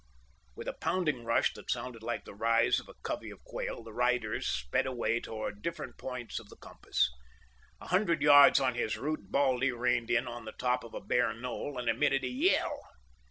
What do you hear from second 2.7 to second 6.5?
of a covey of quail, the riders sped away toward different points of